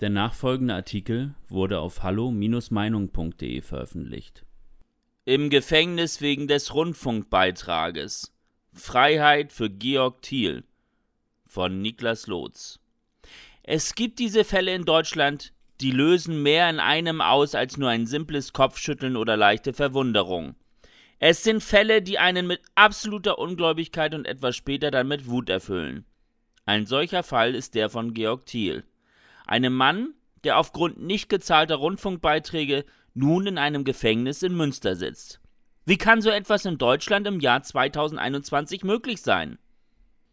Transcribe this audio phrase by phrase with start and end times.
[0.00, 4.44] Der nachfolgende Artikel wurde auf hallo-meinung.de veröffentlicht.
[5.24, 8.34] Im Gefängnis wegen des Rundfunkbeitrages.
[8.74, 10.64] Freiheit für Georg Thiel
[11.48, 12.78] von Niklas Lotz.
[13.62, 18.06] Es gibt diese Fälle in Deutschland, die lösen mehr in einem aus als nur ein
[18.06, 20.56] simples Kopfschütteln oder leichte Verwunderung.
[21.20, 26.04] Es sind Fälle, die einen mit absoluter Ungläubigkeit und etwas später dann mit Wut erfüllen.
[26.66, 28.84] Ein solcher Fall ist der von Georg Thiel
[29.46, 35.40] einem Mann, der aufgrund nicht gezahlter Rundfunkbeiträge nun in einem Gefängnis in Münster sitzt.
[35.84, 39.58] Wie kann so etwas in Deutschland im Jahr 2021 möglich sein?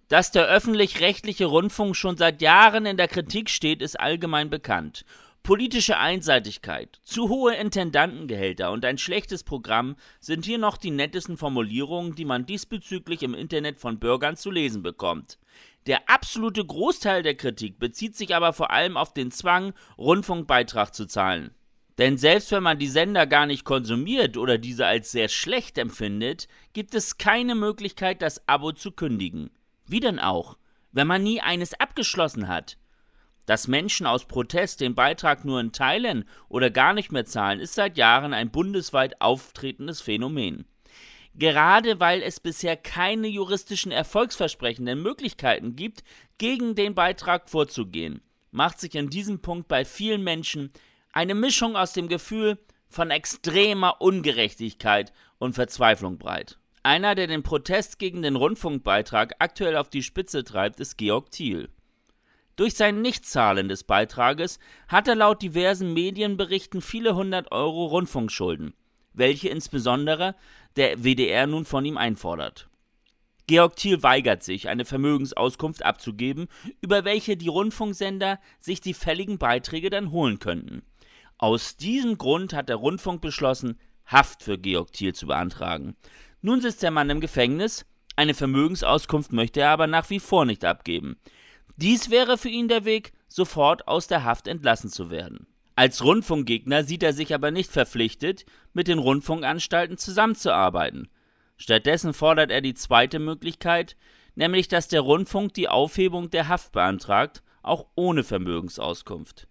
[0.07, 5.05] Dass der öffentlich-rechtliche Rundfunk schon seit Jahren in der Kritik steht, ist allgemein bekannt.
[5.43, 12.15] Politische Einseitigkeit, zu hohe Intendantengehälter und ein schlechtes Programm sind hier noch die nettesten Formulierungen,
[12.15, 15.37] die man diesbezüglich im Internet von Bürgern zu lesen bekommt.
[15.85, 21.05] Der absolute Großteil der Kritik bezieht sich aber vor allem auf den Zwang, Rundfunkbeitrag zu
[21.05, 21.51] zahlen.
[21.97, 26.47] Denn selbst wenn man die Sender gar nicht konsumiert oder diese als sehr schlecht empfindet,
[26.73, 29.51] gibt es keine Möglichkeit, das Abo zu kündigen.
[29.85, 30.57] Wie denn auch,
[30.91, 32.77] wenn man nie eines abgeschlossen hat?
[33.45, 37.75] Dass Menschen aus Protest den Beitrag nur in Teilen oder gar nicht mehr zahlen, ist
[37.75, 40.65] seit Jahren ein bundesweit auftretendes Phänomen.
[41.35, 46.03] Gerade weil es bisher keine juristischen erfolgsversprechenden Möglichkeiten gibt,
[46.37, 50.71] gegen den Beitrag vorzugehen, macht sich in diesem Punkt bei vielen Menschen
[51.11, 56.59] eine Mischung aus dem Gefühl von extremer Ungerechtigkeit und Verzweiflung breit.
[56.83, 61.69] Einer, der den Protest gegen den Rundfunkbeitrag aktuell auf die Spitze treibt, ist Georg Thiel.
[62.55, 68.75] Durch sein Nichtzahlen des Beitrages hat er laut diversen Medienberichten viele hundert Euro Rundfunkschulden,
[69.13, 70.35] welche insbesondere
[70.75, 72.69] der WDR nun von ihm einfordert.
[73.47, 76.47] Georg Thiel weigert sich, eine Vermögensauskunft abzugeben,
[76.81, 80.83] über welche die Rundfunksender sich die fälligen Beiträge dann holen könnten.
[81.37, 85.95] Aus diesem Grund hat der Rundfunk beschlossen, Haft für Georg Thiel zu beantragen.
[86.41, 87.85] Nun sitzt der Mann im Gefängnis,
[88.15, 91.17] eine Vermögensauskunft möchte er aber nach wie vor nicht abgeben.
[91.77, 95.47] Dies wäre für ihn der Weg, sofort aus der Haft entlassen zu werden.
[95.75, 101.09] Als Rundfunkgegner sieht er sich aber nicht verpflichtet, mit den Rundfunkanstalten zusammenzuarbeiten.
[101.57, 103.95] Stattdessen fordert er die zweite Möglichkeit,
[104.35, 109.47] nämlich dass der Rundfunk die Aufhebung der Haft beantragt, auch ohne Vermögensauskunft.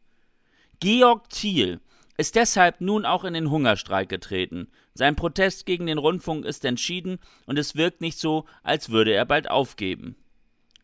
[0.78, 1.80] Georg Thiel
[2.16, 4.68] ist deshalb nun auch in den Hungerstreik getreten.
[4.94, 9.24] Sein Protest gegen den Rundfunk ist entschieden und es wirkt nicht so, als würde er
[9.24, 10.16] bald aufgeben.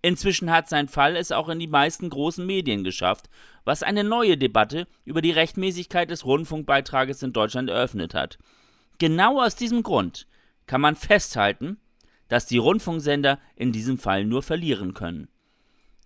[0.00, 3.28] Inzwischen hat sein Fall es auch in die meisten großen Medien geschafft,
[3.64, 8.38] was eine neue Debatte über die Rechtmäßigkeit des Rundfunkbeitrages in Deutschland eröffnet hat.
[8.98, 10.26] Genau aus diesem Grund
[10.66, 11.78] kann man festhalten,
[12.28, 15.28] dass die Rundfunksender in diesem Fall nur verlieren können.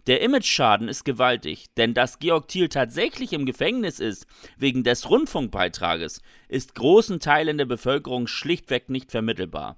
[0.06, 4.26] Der Imageschaden ist gewaltig, denn dass Georg Thiel tatsächlich im Gefängnis ist,
[4.56, 9.76] wegen des Rundfunkbeitrages, ist großen Teilen der Bevölkerung schlichtweg nicht vermittelbar.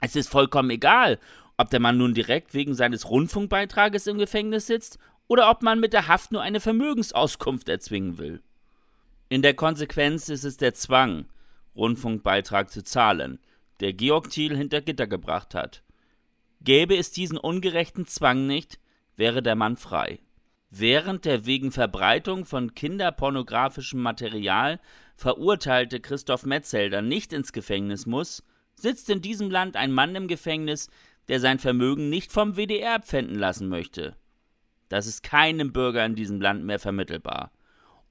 [0.00, 1.18] Es ist vollkommen egal,
[1.56, 4.98] ob der Mann nun direkt wegen seines Rundfunkbeitrages im Gefängnis sitzt
[5.28, 8.42] oder ob man mit der Haft nur eine Vermögensauskunft erzwingen will.
[9.28, 11.26] In der Konsequenz ist es der Zwang,
[11.74, 13.38] Rundfunkbeitrag zu zahlen,
[13.80, 15.82] der Georg Thiel hinter Gitter gebracht hat.
[16.60, 18.78] Gäbe es diesen ungerechten Zwang nicht,
[19.16, 20.20] wäre der Mann frei.
[20.70, 24.80] Während der wegen Verbreitung von kinderpornografischem Material
[25.16, 28.42] verurteilte Christoph Metzelder nicht ins Gefängnis muss,
[28.74, 30.88] sitzt in diesem Land ein Mann im Gefängnis,
[31.28, 34.16] der sein Vermögen nicht vom WDR pfänden lassen möchte.
[34.88, 37.52] Das ist keinem Bürger in diesem Land mehr vermittelbar.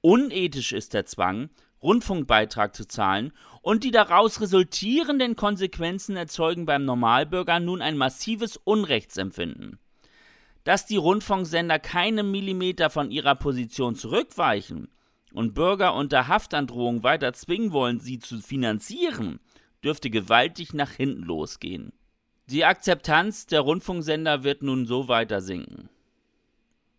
[0.00, 1.50] Unethisch ist der Zwang,
[1.82, 9.78] Rundfunkbeitrag zu zahlen, und die daraus resultierenden Konsequenzen erzeugen beim Normalbürger nun ein massives Unrechtsempfinden.
[10.64, 14.88] Dass die Rundfunksender keinen Millimeter von ihrer Position zurückweichen
[15.32, 19.40] und Bürger unter Haftandrohung weiter zwingen wollen, sie zu finanzieren,
[19.84, 21.92] dürfte gewaltig nach hinten losgehen.
[22.46, 25.88] Die Akzeptanz der Rundfunksender wird nun so weiter sinken.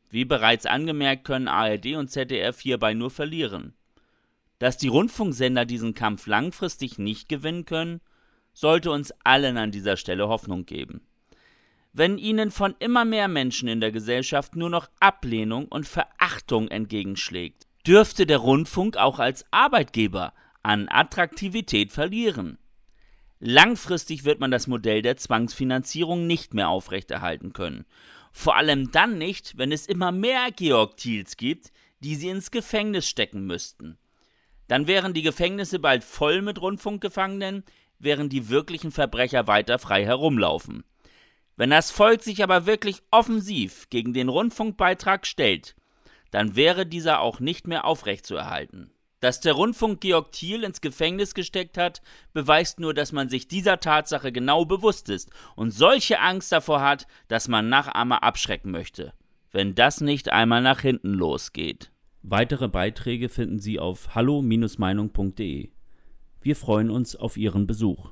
[0.09, 3.74] Wie bereits angemerkt, können ARD und ZDF hierbei nur verlieren.
[4.60, 8.00] Dass die Rundfunksender diesen Kampf langfristig nicht gewinnen können,
[8.54, 11.01] sollte uns allen an dieser Stelle Hoffnung geben.
[11.92, 17.68] Wenn ihnen von immer mehr Menschen in der Gesellschaft nur noch Ablehnung und Verachtung entgegenschlägt,
[17.86, 22.57] dürfte der Rundfunk auch als Arbeitgeber an Attraktivität verlieren.
[23.39, 27.85] Langfristig wird man das Modell der Zwangsfinanzierung nicht mehr aufrechterhalten können.
[28.31, 33.07] Vor allem dann nicht, wenn es immer mehr Georg Thiels gibt, die sie ins Gefängnis
[33.07, 33.97] stecken müssten.
[34.68, 37.63] Dann wären die Gefängnisse bald voll mit Rundfunkgefangenen,
[38.00, 40.83] während die wirklichen Verbrecher weiter frei herumlaufen.
[41.56, 45.75] Wenn das Volk sich aber wirklich offensiv gegen den Rundfunkbeitrag stellt,
[46.31, 48.93] dann wäre dieser auch nicht mehr aufrechtzuerhalten.
[49.24, 52.02] Dass der Rundfunk Georg Thiel ins Gefängnis gesteckt hat,
[52.34, 57.08] beweist nur, dass man sich dieser Tatsache genau bewusst ist und solche Angst davor hat,
[57.30, 59.14] dass man Nachahmer abschrecken möchte.
[59.50, 61.90] Wenn das nicht einmal nach hinten losgeht.
[62.22, 65.69] Weitere Beiträge finden Sie auf hallo-meinung.de.
[66.42, 68.10] Wir freuen uns auf Ihren Besuch.